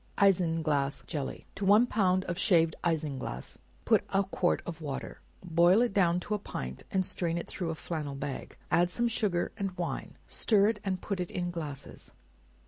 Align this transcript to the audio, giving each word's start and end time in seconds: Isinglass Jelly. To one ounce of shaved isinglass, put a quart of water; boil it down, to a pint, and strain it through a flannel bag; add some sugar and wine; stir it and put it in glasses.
Isinglass 0.17 1.05
Jelly. 1.05 1.45
To 1.53 1.63
one 1.63 1.87
ounce 1.95 2.25
of 2.25 2.39
shaved 2.39 2.75
isinglass, 2.83 3.59
put 3.85 4.03
a 4.09 4.23
quart 4.23 4.63
of 4.65 4.81
water; 4.81 5.21
boil 5.43 5.83
it 5.83 5.93
down, 5.93 6.19
to 6.21 6.33
a 6.33 6.39
pint, 6.39 6.81
and 6.89 7.05
strain 7.05 7.37
it 7.37 7.47
through 7.47 7.69
a 7.69 7.75
flannel 7.75 8.15
bag; 8.15 8.57
add 8.71 8.89
some 8.89 9.07
sugar 9.07 9.51
and 9.57 9.77
wine; 9.77 10.17
stir 10.27 10.69
it 10.69 10.79
and 10.83 11.01
put 11.03 11.19
it 11.19 11.29
in 11.29 11.51
glasses. 11.51 12.09